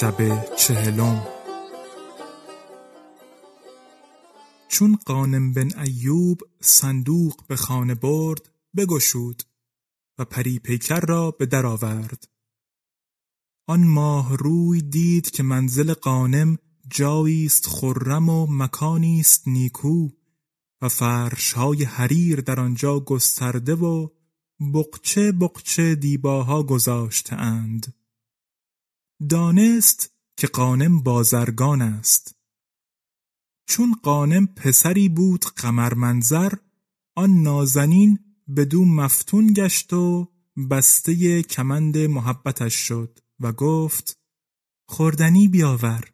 [0.00, 1.26] شب چهلم.
[4.68, 9.42] چون قانم بن ایوب صندوق به خانه برد بگشود
[10.18, 12.28] و پری پیکر را به در آورد.
[13.66, 16.58] آن ماه روی دید که منزل قانم
[16.90, 20.08] جایی است خرم و مکانی است نیکو
[20.82, 24.08] و فرشهای حریر در آنجا گسترده و
[24.74, 27.95] بقچه بقچه دیباها گذاشته اند.
[29.28, 32.36] دانست که قانم بازرگان است.
[33.68, 36.52] چون قانم پسری بود قمر منظر
[37.14, 38.18] آن نازنین
[38.56, 40.32] بدو مفتون گشت و
[40.70, 44.18] بسته کمند محبتش شد و گفت
[44.88, 46.12] خوردنی بیاور.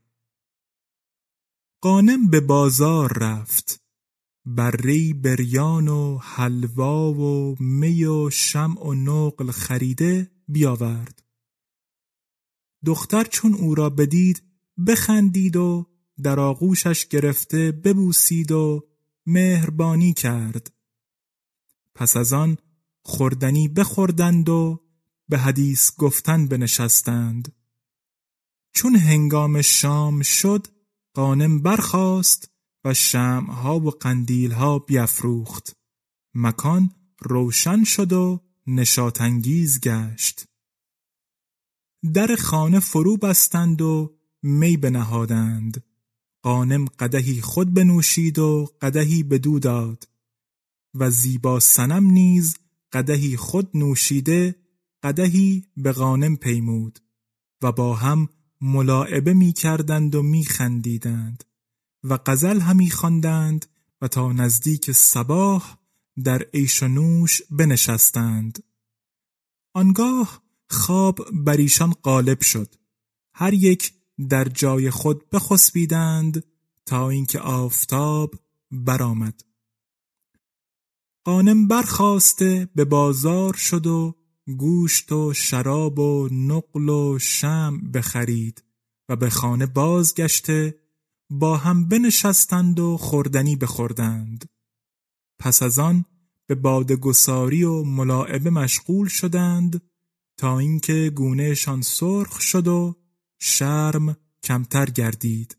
[1.81, 3.83] قانم به بازار رفت.
[4.47, 11.23] بری بریان و حلوا و می و شمع و نقل خریده بیاورد.
[12.87, 14.43] دختر چون او را بدید
[14.87, 15.87] بخندید و
[16.23, 18.89] در آغوشش گرفته ببوسید و
[19.27, 20.73] مهربانی کرد.
[21.95, 22.59] پس از آن
[23.03, 24.81] خوردنی بخوردند و
[25.29, 27.53] به حدیث گفتن بنشستند.
[28.73, 30.67] چون هنگام شام شد
[31.15, 32.51] قانم برخاست
[32.85, 35.77] و شمعها و قندیلها بیافروخت
[36.35, 36.91] مکان
[37.21, 40.52] روشن شد و نشاطانگیز گشت.
[42.15, 45.85] در خانه فرو بستند و می بنهادند.
[46.43, 50.09] قانم قدهی خود بنوشید و قدهی بدو داد.
[50.95, 52.57] و زیبا سنم نیز
[52.93, 54.55] قدهی خود نوشیده
[55.03, 56.99] قدهی به غانم پیمود.
[57.63, 58.29] و با هم
[58.61, 61.45] ملاعبه می کردند و می خندیدند.
[62.05, 63.67] و غزل همی خواندند
[64.01, 65.77] و تا نزدیک صباح
[66.25, 68.65] در عیش و نوش بنشستند.
[69.75, 70.43] آنگاه
[70.73, 72.75] خواب بر ایشان غالب شد.
[73.35, 73.93] هر یک
[74.29, 76.45] در جای خود بخسبیدند
[76.87, 78.35] تا اینکه آفتاب
[78.71, 79.43] برآمد.
[81.25, 84.15] قانم برخواسته به بازار شد و
[84.59, 88.65] گوشت و شراب و نقل و شم بخرید
[89.09, 90.79] و به خانه بازگشته
[91.31, 94.49] با هم بنشستند و خوردنی بخوردند.
[95.39, 96.05] پس از آن
[96.47, 99.83] به بادگساری و ملاعبه مشغول شدند
[100.37, 102.97] تا اینکه گونهشان سرخ شد و
[103.39, 105.57] شرم کمتر گردید.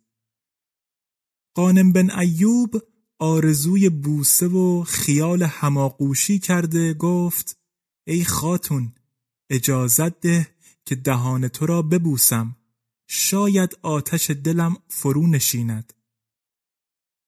[1.55, 2.83] قانم بن ایوب
[3.19, 7.57] آرزوی بوسه و خیال هماغوشی کرده گفت
[8.07, 8.93] ای خاتون
[9.49, 10.47] اجازت ده
[10.85, 12.55] که دهان تو را ببوسم.
[13.07, 15.93] شاید آتش دلم فرو نشیند.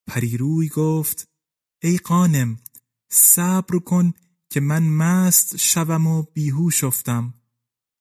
[0.07, 1.27] پریروی گفت
[1.83, 2.59] ای قانم
[3.09, 4.13] صبر کن
[4.55, 7.33] که من مست شوم و بیهوش افتم.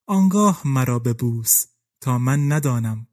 [0.06, 1.67] آنگاه مرا ببوس
[2.01, 3.06] تا من ندانم.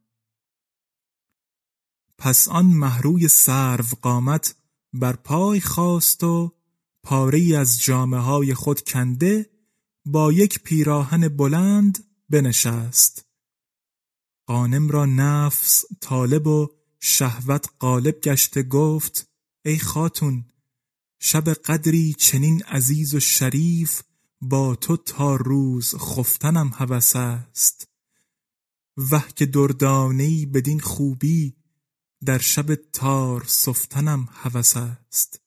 [2.18, 4.56] پس آن محروی سرو قامت
[4.94, 6.56] بر پای خواست و
[7.04, 9.50] پاره از جامعه های خود کنده
[10.06, 13.26] با یک پیراهن بلند بنشست.
[14.46, 16.68] قانم را نفس طالب و
[17.00, 19.30] شهوت غالب گشته گفت
[19.66, 20.51] ای خاتون
[21.24, 24.02] شب قدری چنین عزیز و شریف
[24.42, 27.88] با تو تا روز خفتنم هوس است.
[28.98, 31.56] وه که دردانهای بدین خوبی
[32.26, 35.42] در شب تار سفتنم هوس است.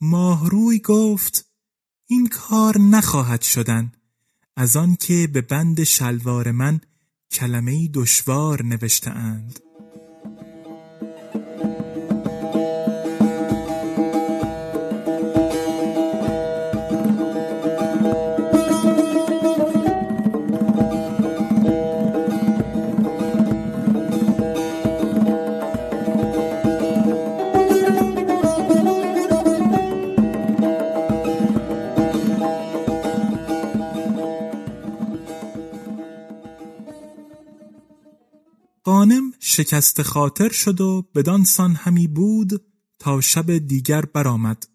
[0.00, 1.46] ماهروی گفت
[2.06, 3.92] این کار نخواهد شدن.
[4.56, 6.80] از آنکه به بند شلوار من
[7.30, 9.60] کلمه دشوار نوشته اند
[39.54, 42.64] شکست خاطر شد و بدانسان همی بود
[42.98, 44.66] تا شب دیگر برآمد.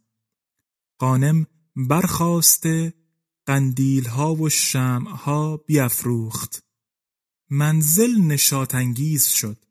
[0.97, 1.45] قانم
[1.75, 2.93] برخواسته
[3.45, 6.63] قندیل ها و شمع ها بیافروخت
[7.49, 9.65] منزل نشاط انگیز شد.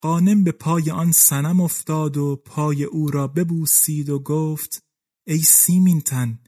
[0.00, 4.82] قانم به پای آن سنم افتاد و پای او را ببوسید و گفت
[5.26, 6.38] ای سیمین تن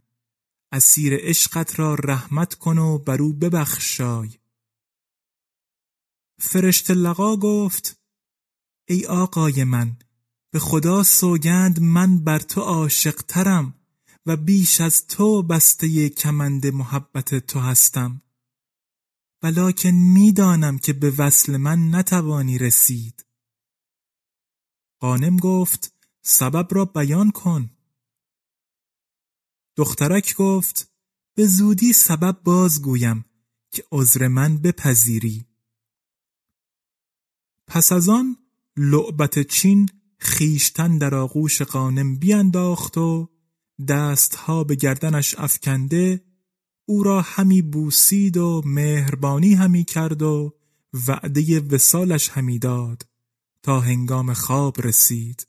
[0.73, 4.29] اسیر عشقت را رحمت کن و بر او ببخشای.
[6.45, 8.01] فرشت لقا گفت
[8.89, 9.97] ای آقای من
[10.51, 13.75] به خدا سوگند من بر تو عاشق ترم
[14.27, 18.23] و بیش از تو بسته کمند محبت تو هستم.
[19.43, 23.27] ولیکن می‌دانم که به وصل من نتوانی رسید.
[25.01, 27.71] قانم گفت سبب را بیان کن.
[29.77, 30.93] دخترک گفت
[31.35, 33.25] به زودی سبب بازگویم
[33.71, 35.54] که عذر من بپذیری.
[37.67, 38.37] پس از آن
[38.77, 39.89] لعبت چین
[40.19, 43.29] خیشتن در آغوش قانم بینداخت و
[43.89, 46.25] دستها به گردنش افکنده
[46.87, 50.55] او را همی بوسید و مهربانی همی کرد و
[51.09, 53.07] وعده وسالش همی داد
[53.63, 55.47] تا هنگام خواب رسید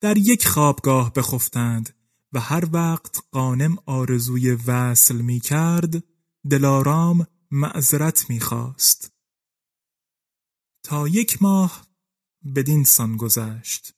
[0.00, 1.94] در یک خوابگاه بخفتند
[2.32, 6.04] و هر وقت قانم آرزوی وصل می کرد
[6.50, 9.13] دلارام معذرت می خواست.
[10.84, 11.86] تا یک ماه
[12.56, 13.94] بدین سان گذشت.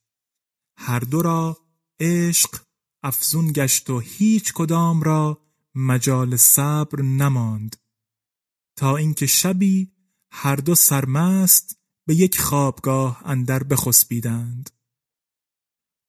[0.77, 1.59] هر دو را
[2.00, 2.62] عشق
[3.03, 5.43] افزون گشت و هیچ کدام را
[5.75, 7.77] مجال صبر نماند.
[8.77, 9.93] تا اینکه شبی
[10.31, 14.71] هر دو سرمست به یک خوابگاه اندر بخسبیدند.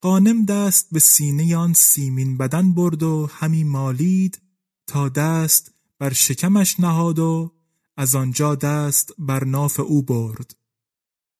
[0.01, 4.41] قانم دست به سینه آن سیمین بدن برد و همی مالید
[4.87, 7.53] تا دست بر شکمش نهاد و
[7.97, 10.55] از آنجا دست بر ناف او برد.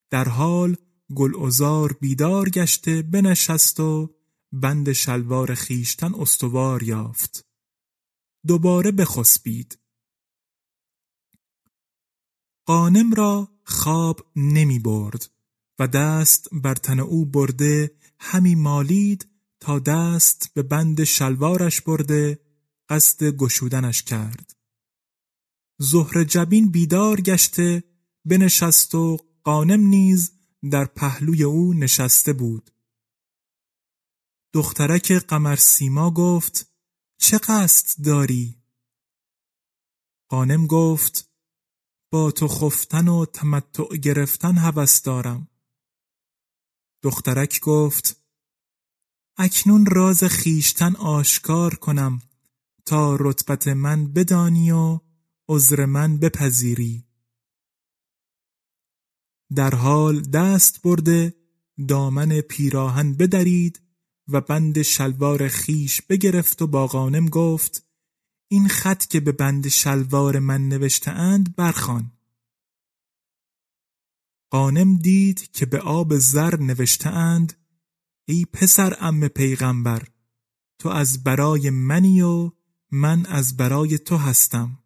[0.09, 0.75] در حال
[1.15, 4.15] گلعزار بیدار گشته بنشست و
[4.51, 7.45] بند شلوار خیشتن استوار یافت.
[8.47, 9.79] دوباره بخسبید.
[12.65, 15.29] قانم را خواب نمی برد
[15.79, 19.27] و دست بر تن او برده همی مالید
[19.59, 22.39] تا دست به بند شلوارش برده
[22.89, 24.55] قصد گشودنش کرد.
[25.79, 27.83] زهر جبین بیدار گشته
[28.25, 29.17] بنشست و
[29.47, 30.31] قانم نیز
[30.71, 32.71] در پهلوی او نشسته بود.
[34.53, 36.73] دخترک قمر سیما گفت
[37.17, 38.55] چه قصد داری؟
[40.29, 41.31] قانم گفت
[42.11, 45.47] با تو خفتن و تمتع گرفتن هوس دارم.
[47.03, 48.23] دخترک گفت
[49.37, 52.21] اکنون راز خیشتن آشکار کنم
[52.85, 54.99] تا رتبت من بدانی و
[55.49, 57.06] عذر من بپذیری.
[59.55, 61.33] در حال دست برده
[61.87, 63.81] دامن پیراهن بدرید
[64.27, 67.87] و بند شلوار خیش بگرفت و با غانم گفت
[68.47, 72.11] این خط که به بند شلوار من نوشته اند برخان
[74.49, 77.53] قانم دید که به آب زر نوشته اند
[78.27, 80.07] ای پسر ام پیغمبر
[80.79, 82.51] تو از برای منی و
[82.91, 84.79] من از برای تو هستم.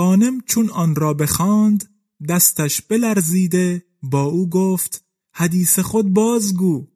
[0.00, 1.94] قانم چون آن را بخواند
[2.28, 6.86] دستش بلرزیده با او گفت حدیث خود بازگو.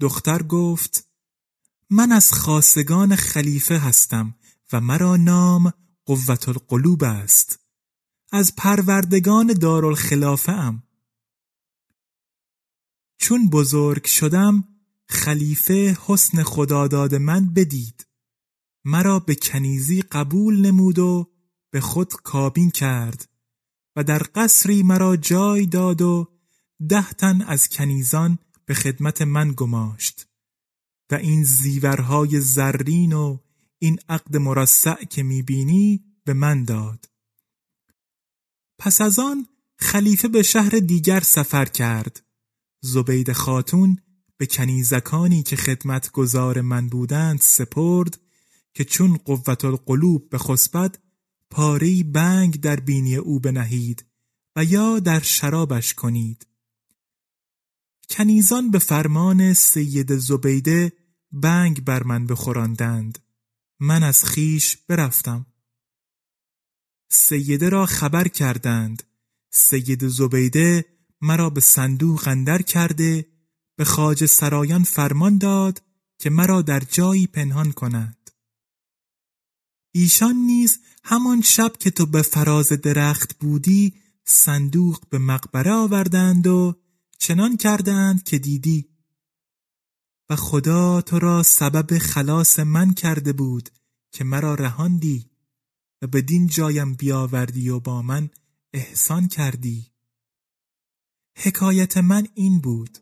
[0.00, 1.08] دختر گفت
[1.90, 4.34] من از خاصگان خلیفه هستم
[4.72, 5.72] و مرا نام
[6.04, 7.58] قوت القلوب است.
[8.32, 10.82] از پروردگان دارالخلافه ام.
[13.18, 14.64] چون بزرگ شدم
[15.08, 18.09] خلیفه حسن خداداد من بدید.
[18.84, 21.30] مرا به کنیزی قبول نمود و
[21.70, 23.28] به خود کابین کرد
[23.96, 26.28] و در قصری مرا جای داد و
[26.88, 30.26] ده تن از کنیزان به خدمت من گماشت
[31.10, 33.38] و این زیورهای زرین و
[33.78, 37.10] این عقد مرصع که می‌بینی به من داد.
[38.78, 39.46] پس از آن
[39.78, 42.26] خلیفه به شهر دیگر سفر کرد.
[42.82, 43.98] زبید خاتون
[44.36, 48.20] به کنیزکانی که خدمت گذار من بودند سپرد
[48.74, 50.98] که چون قوت القلوب به خسبت
[51.50, 54.04] پاری بنگ در بینی او بنهید
[54.56, 56.46] و یا در شرابش کنید.
[58.10, 60.92] کنیزان به فرمان سید زبیده
[61.32, 63.18] بنگ بر من بخوراندند.
[63.80, 65.46] من از خیش برفتم.
[67.08, 69.02] سیده را خبر کردند.
[69.50, 70.84] سید زبیده
[71.20, 73.26] مرا به صندوق اندر کرده
[73.76, 75.82] به خاج سرایان فرمان داد
[76.18, 78.19] که مرا در جایی پنهان کند.
[79.92, 83.94] ایشان نیز همان شب که تو به فراز درخت بودی
[84.24, 86.76] صندوق به مقبره آوردند و
[87.18, 88.88] چنان کردند که دیدی.
[90.30, 93.68] و خدا تو را سبب خلاص من کرده بود
[94.12, 95.30] که مرا رهاندی
[96.02, 98.30] و بدین جایم بیاوردی و با من
[98.72, 99.86] احسان کردی.
[101.36, 102.98] حکایت من این بود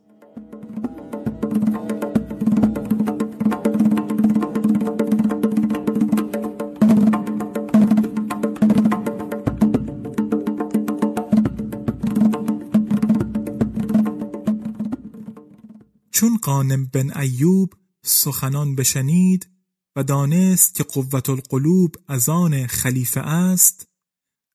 [16.18, 19.48] چون قانم بن ایوب سخنان بشنید
[19.96, 23.88] و دانست که قوت القلوب از آن خلیفه است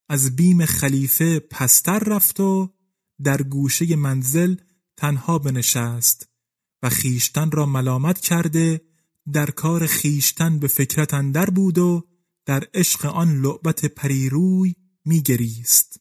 [0.09, 2.73] از بیم خلیفه پستر رفت و
[3.23, 4.55] در گوشه منزل
[4.97, 6.29] تنها بنشست
[6.81, 8.81] و خیشتن را ملامت کرده
[9.33, 12.07] در کار خیشتن به فکرت اندر بود و
[12.45, 15.99] در عشق آن لعبت پریروی میگریست.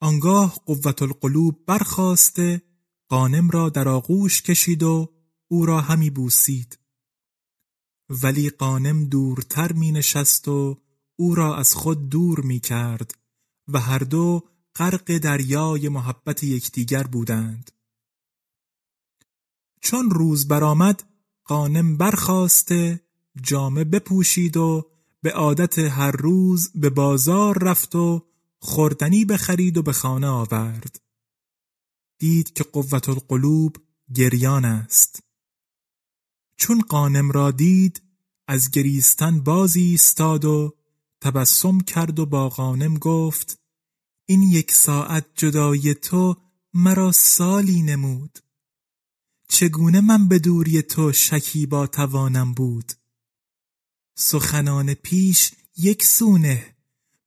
[0.00, 2.62] آنگاه قوت القلوب برخواسته
[3.08, 5.12] قانم را در آغوش کشید و
[5.48, 6.78] او را همی بوسید.
[8.08, 10.80] ولی قانم دورتر می نشست و
[11.16, 13.14] او را از خود دور می کرد
[13.68, 14.42] و هر دو
[14.76, 17.70] غرق دریای محبت یکدیگر بودند.
[19.80, 21.02] چون روز برآمد
[21.44, 23.00] قانم برخواسته
[23.42, 24.90] جامه بپوشید و
[25.22, 28.26] به عادت هر روز به بازار رفت و
[28.58, 31.03] خوردنی بخرید و به خانه آورد.
[32.18, 33.76] دید که قوت القلوب
[34.14, 35.22] گریان است.
[36.56, 38.02] چون قانم را دید
[38.48, 40.74] از گریستن بازی ایستاد و
[41.20, 43.60] تبسم کرد و با قانم گفت
[44.26, 46.36] این یک ساعت جدای تو
[46.74, 48.38] مرا سالی نمود.
[49.48, 52.92] چگونه من به دوری تو شکی با توانم بود؟
[54.16, 56.76] سخنان پیش یک سونه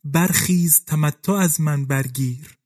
[0.04, 2.57] برخیز تمتع از من برگیر.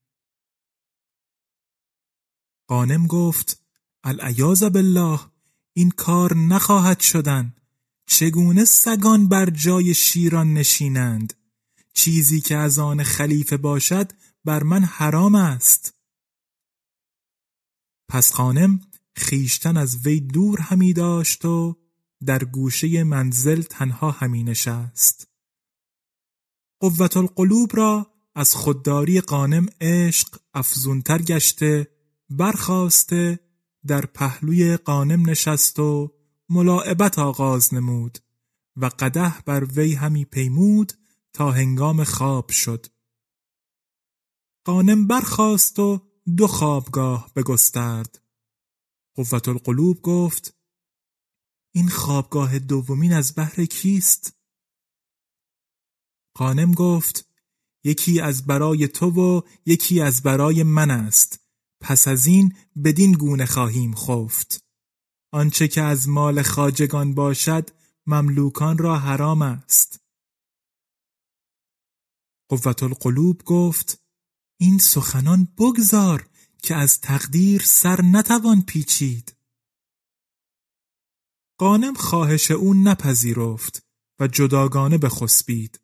[2.71, 3.63] قانم گفت
[4.03, 5.19] العیاذ بالله
[5.73, 7.55] این کار نخواهد شدن.
[8.05, 11.33] چگونه سگان بر جای شیران نشینند؟
[11.93, 14.11] چیزی که از آن خلیفه باشد
[14.45, 15.93] بر من حرام است.
[18.09, 18.81] پس خانم
[19.15, 21.77] خیشتن از وی دور همی داشت و
[22.25, 25.27] در گوشه منزل تنها همی نشست.
[26.79, 31.90] قوت القلوب را از خودداری قانم عشق افزونتر گشته
[32.31, 33.39] برخواسته
[33.87, 36.13] در پهلوی قانم نشست و
[36.49, 38.17] ملاعبت آغاز نمود
[38.75, 40.93] و قده بر وی همی پیمود
[41.33, 42.85] تا هنگام خواب شد.
[44.65, 46.01] قانم برخاست و
[46.37, 48.21] دو خوابگاه بگسترد.
[49.15, 50.57] قوت القلوب گفت
[51.71, 54.37] این خوابگاه دومین از بهر کیست؟
[56.33, 57.29] قانم گفت
[57.83, 61.40] یکی از برای تو و یکی از برای من است.
[61.81, 64.63] پس از این بدین گونه خواهیم خفت.
[65.33, 67.69] آنچه که از مال خاجگان باشد
[68.07, 69.99] مملوکان را حرام است.
[72.49, 74.03] قوت القلوب گفت
[74.59, 76.29] این سخنان بگذار
[76.63, 79.35] که از تقدیر سر نتوان پیچید.
[81.57, 83.85] قانم خواهش او نپذیرفت
[84.19, 85.79] و جداگانه بخسبید.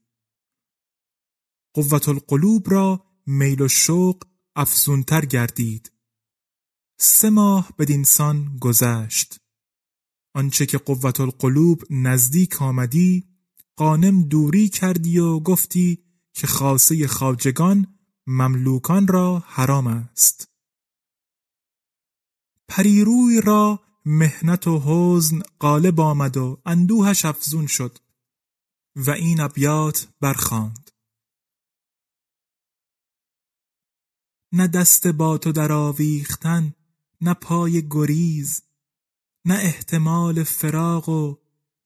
[1.74, 4.24] قوت القلوب را میل و شوق
[4.60, 5.92] افزونتر گردید.
[7.00, 9.38] سه ماه بدینسان گذشت.
[10.36, 13.28] آنچه که قوت القلوب نزدیک آمدی
[13.76, 20.50] قانم دوری کردی و گفتی که خاصه خاجگان مملوکان را حرام است.
[22.68, 27.98] پریروی را مهنت و حزن غالب آمد و اندوهش افزون شد
[28.96, 30.87] و این ابیات برخاند.
[34.51, 36.74] نه دست با تو در آویختن
[37.22, 38.62] نه پای گریز
[39.46, 41.38] نه احتمال فراغ و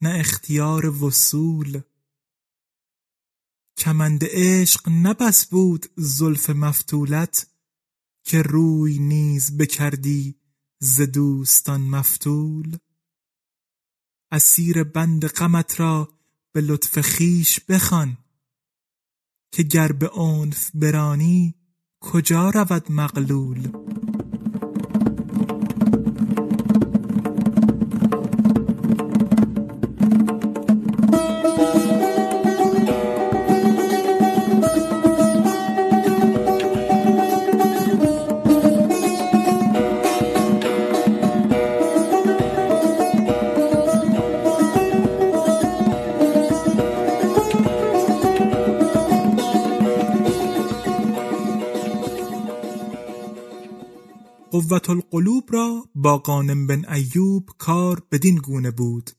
[0.01, 1.81] نه اختیار وصول.
[3.77, 7.47] کمند عشق نبس بود زلف مفتولت
[8.23, 10.39] که روی نیز بکردی
[10.79, 12.77] ز دوستان مفتول.
[14.31, 16.19] اسیر بند غمت را
[16.51, 18.17] به لطف خیش بخوان
[19.51, 21.60] که گر به عنف برانی
[22.01, 23.67] کجا رود مغلول؟
[54.61, 59.11] قوت القلوب را با قانم بن ایوب کار بدین گونه بود.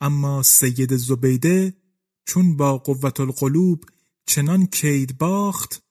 [0.00, 1.74] اما سید زبیده
[2.24, 3.84] چون با قوت القلوب
[4.26, 5.82] چنان کید باخت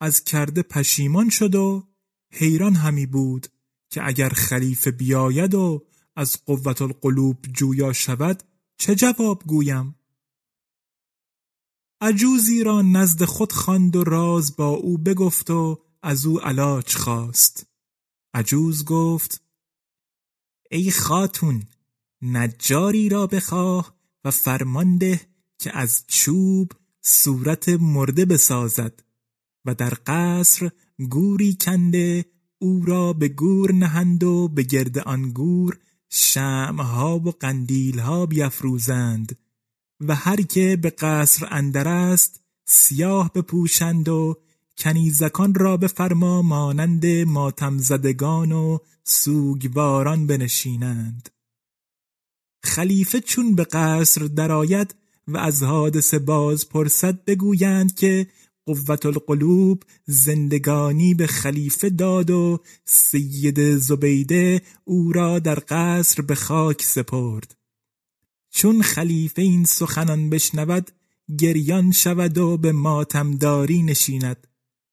[0.00, 1.88] از کرده پشیمان شد و
[2.32, 3.46] حیران همی بود
[3.90, 8.42] که اگر خلیفه بیاید و از قوت القلوب جویا شود
[8.78, 9.94] چه جواب گویم؟
[12.00, 17.69] عجوزی را نزد خود خواند و راز با او بگفت و از او علاج خواست.
[18.34, 19.42] عجوز گفت
[20.70, 21.62] ای خاتون
[22.22, 23.94] نجاری را بخواه
[24.24, 25.20] و فرمانده
[25.58, 29.02] که از چوب صورت مرده بسازد
[29.64, 30.70] و در قصر
[31.10, 32.24] گوری کنده
[32.58, 39.38] او را به گور نهند و به گرد آن گور شمها و قندیلها بیافروزند
[40.00, 44.42] و هر که به قصر اندر است سیاه بپوشند و
[44.80, 51.28] کنیزکان را بفرما مانند ماتم زدگان و سوگواران بنشینند.
[52.64, 54.94] خلیفه چون به قصر درآید
[55.28, 58.26] و از حادثه باز پرسد بگویند که
[58.66, 66.82] قوت القلوب زندگانی به خلیفه داد و سید زبیده او را در قصر به خاک
[66.82, 67.56] سپرد.
[68.50, 70.90] چون خلیفه این سخنان بشنود
[71.38, 74.46] گریان شود و به ماتمداری نشیند.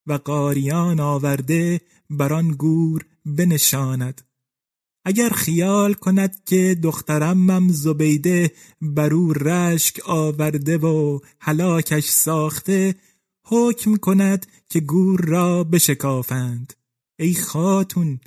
[0.07, 4.21] و قاریان آورده بر آن گور بنشاند.
[5.05, 12.95] اگر خیال کند که دخترمم زبیده بر او رشک آورده و هلاکش ساخته
[13.45, 16.73] حکم کند که گور را بشکافند.
[17.19, 18.19] ای خاتون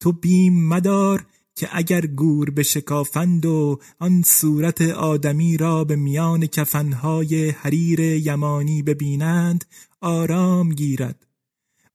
[0.00, 7.50] تو بیم مدار که اگر گور بشکافند و آن صورت آدمی را به میان کفنهای
[7.50, 9.64] حریر یمانی ببینند
[10.02, 11.26] آرام گیرد.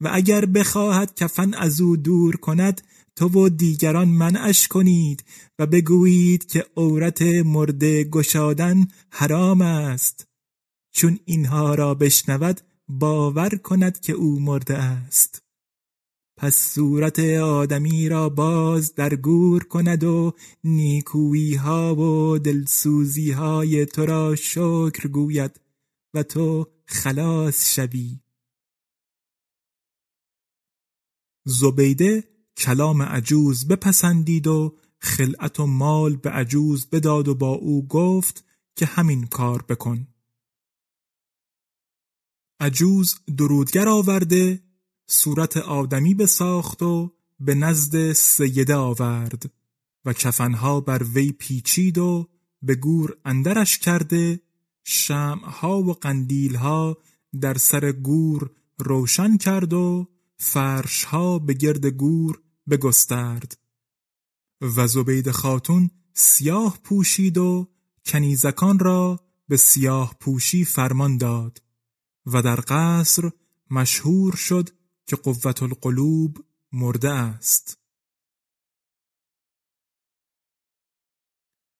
[0.01, 2.81] و اگر بخواهد کفن از او دور کند
[3.15, 5.23] تو و دیگران منعش کنید
[5.59, 10.27] و بگویید که عورت مرده گشادن حرام است.
[10.91, 15.41] چون اینها را بشنود باور کند که او مرده است.
[16.37, 24.05] پس صورت آدمی را باز در گور کند و نیکویی ها و دلسوزی های تو
[24.05, 25.59] را شکر گوید
[26.13, 28.19] و تو خلاص شوی.
[31.45, 32.23] زبیده
[32.57, 38.45] کلام عجوز بپسندید و خلعت و مال به عجوز بداد و با او گفت
[38.75, 40.07] که همین کار بکن.
[42.59, 44.63] عجوز درودگر آورده
[45.07, 49.51] صورت آدمی بساخت و به نزد سیده آورد
[50.05, 52.29] و کفنها بر وی پیچید و
[52.61, 54.39] به گور اندرش کرده
[54.89, 56.97] شمعها و قندیلها
[57.41, 63.57] در سر گور روشن کرد و فرشها به گرد گور بگسترد.
[64.61, 67.69] و زبید خاتون سیاه پوشید و
[68.05, 71.61] کنیزکان را به سیاه پوشی فرمان داد
[72.25, 73.31] و در قصر
[73.71, 74.69] مشهور شد
[75.05, 77.77] که قوت القلوب مرده است.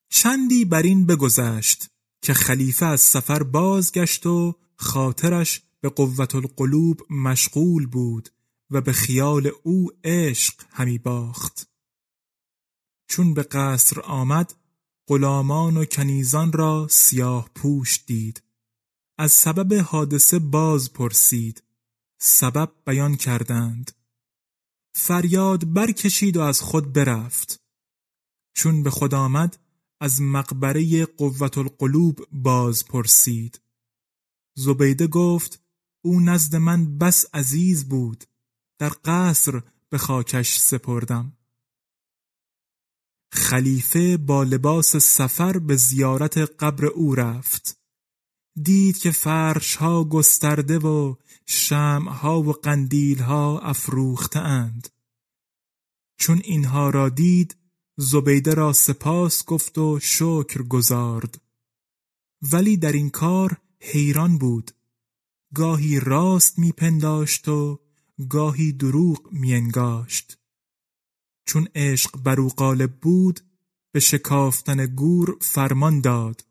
[0.10, 1.97] چندی بر این بگذشت.
[2.22, 8.30] که خلیفه از سفر بازگشت و خاطرش به قوت القلوب مشغول بود
[8.70, 11.70] و به خیال او عشق همی باخت.
[13.08, 14.54] چون به قصر آمد
[15.08, 18.44] غلامان و کنیزان را سیاه پوش دید.
[19.18, 21.64] از سبب حادثه باز پرسید.
[22.20, 23.92] سبب بیان کردند.
[24.94, 27.62] فریاد برکشید و از خود برفت.
[28.54, 29.58] چون به خود آمد
[30.00, 33.62] از مقبره قوت القلوب باز پرسید.
[34.56, 35.64] زبیده گفت
[36.02, 38.24] او نزد من بس عزیز بود
[38.80, 41.34] در قصر به خاکش سپردم.
[43.32, 47.78] خلیفه با لباس سفر به زیارت قبر او رفت.
[48.64, 54.90] دید که فرش ها گسترده و شمع ها و قندیل ها افروخته اند
[56.18, 57.56] چون اینها را دید
[58.00, 61.42] زبیده را سپاس گفت و شکر گذارد
[62.52, 64.72] ولی در این کار حیران بود.
[65.54, 67.80] گاهی راست میپنداشت و
[68.30, 70.38] گاهی دروغ مینگاشت.
[71.46, 73.40] چون عشق بر او غالب بود
[73.92, 76.46] به شکافتن گور فرمان داد.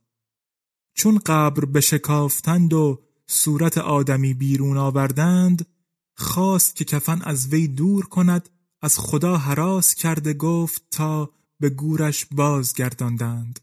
[0.94, 5.66] چون قبر به شکافتند و صورت آدمی بیرون آوردند
[6.14, 8.48] خواست که کفن از وی دور کند
[8.82, 13.60] از خدا حراس کرده گفت تا به گورش بازگرداندند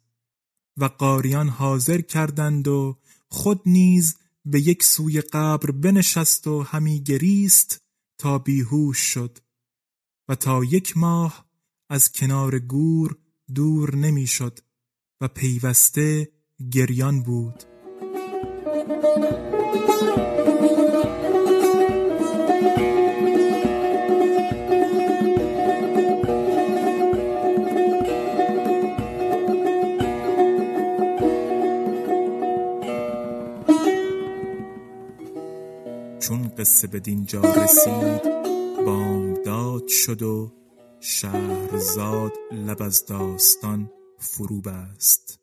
[0.78, 2.98] و قاریان حاضر کردند و
[3.30, 7.82] خود نیز به یک سوی قبر بنشست و همی گریست
[8.18, 9.38] تا بیهوش شد
[10.30, 11.46] و تا یک ماه
[11.90, 13.18] از کنار گور
[13.56, 14.60] دور نمی‌شد
[15.22, 16.32] و پیوسته
[16.72, 17.64] گریان بود.
[36.58, 38.24] قصه به دینجا رسید
[38.86, 40.52] بامداد شد و
[41.00, 45.43] شهرزاد لب از داستان فرو بست